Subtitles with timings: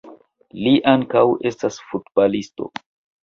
[0.61, 1.21] Li ankaŭ
[1.51, 2.71] estas futbalisto.